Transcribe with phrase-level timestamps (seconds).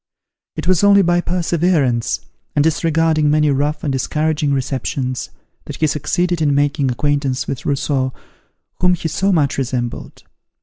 [0.55, 2.21] It was only by perseverance,
[2.55, 5.29] and disregarding many rough and discouraging receptions,
[5.65, 8.11] that he succeeded in making acquaintance with Rousseau,
[8.79, 10.23] whom he so much resembled.